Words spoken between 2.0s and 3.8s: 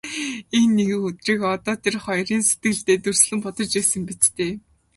хоёр сэтгэлдээ дүрслэн бодож